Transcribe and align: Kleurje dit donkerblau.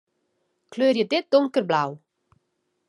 Kleurje 0.71 1.05
dit 1.11 1.29
donkerblau. 1.31 1.91